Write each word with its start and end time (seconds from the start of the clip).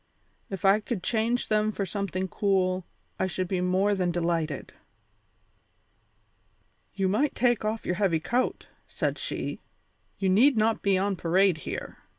If 0.49 0.65
I 0.65 0.79
could 0.79 1.03
change 1.03 1.47
them 1.47 1.71
for 1.71 1.85
something 1.85 2.27
cool 2.27 2.87
I 3.19 3.27
should 3.27 3.47
be 3.47 3.61
more 3.61 3.93
than 3.93 4.09
delighted." 4.09 4.73
"You 6.95 7.07
might 7.07 7.35
take 7.35 7.63
off 7.63 7.85
your 7.85 7.93
heavy 8.01 8.19
coat," 8.19 8.67
said 8.87 9.19
she; 9.19 9.59
"you 10.17 10.27
need 10.27 10.57
not 10.57 10.81
be 10.81 10.97
on 10.97 11.17
parade 11.17 11.57
here. 11.69 11.99